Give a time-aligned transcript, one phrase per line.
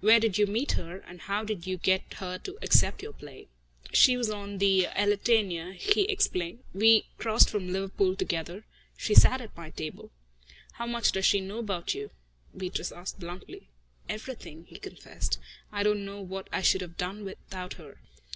[0.00, 3.46] Where did you meet her, and how did you get her to accept your play?"
[3.92, 6.64] "She was on the Elletania," he explained.
[6.74, 8.64] "We crossed from Liverpool together.
[8.96, 10.10] She sat at my table."
[10.72, 12.10] "How much does she know about you?"
[12.56, 13.68] Beatrice asked bluntly.
[14.08, 15.38] "Everything," he confessed.
[15.70, 18.00] "I don't know what I should have done without her.